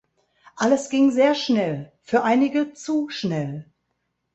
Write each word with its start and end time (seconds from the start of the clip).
Alles 0.55 0.89
ging 0.89 1.11
sehr 1.11 1.35
schnell, 1.35 1.91
für 2.01 2.23
einige 2.23 2.73
zu 2.73 3.09
schnell. 3.09 3.69